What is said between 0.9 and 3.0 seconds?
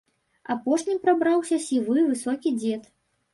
прабраўся сівы, высокі дзед.